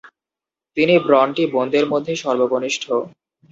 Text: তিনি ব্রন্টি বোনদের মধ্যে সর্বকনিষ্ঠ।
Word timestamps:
তিনি 0.77 0.93
ব্রন্টি 1.05 1.43
বোনদের 1.53 1.85
মধ্যে 1.93 2.13
সর্বকনিষ্ঠ। 2.23 2.83